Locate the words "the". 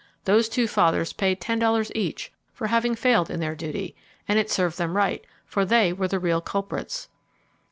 6.07-6.17